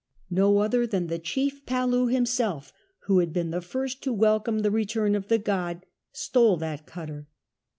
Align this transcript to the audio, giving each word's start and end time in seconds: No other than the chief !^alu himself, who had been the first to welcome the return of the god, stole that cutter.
No 0.31 0.57
other 0.57 0.87
than 0.87 1.05
the 1.05 1.19
chief 1.19 1.63
!^alu 1.67 2.11
himself, 2.11 2.73
who 3.01 3.19
had 3.19 3.31
been 3.31 3.51
the 3.51 3.61
first 3.61 4.01
to 4.01 4.11
welcome 4.11 4.63
the 4.63 4.71
return 4.71 5.13
of 5.13 5.27
the 5.27 5.37
god, 5.37 5.85
stole 6.11 6.57
that 6.57 6.87
cutter. 6.87 7.27